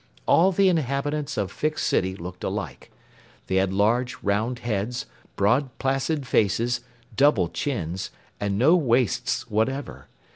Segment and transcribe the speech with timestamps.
[0.25, 2.91] All the inhabitants of Fix City looked alike.
[3.45, 6.79] They had large, round heads, broad placid faces,
[7.15, 8.09] double chins,
[8.39, 10.07] and no waists whatever.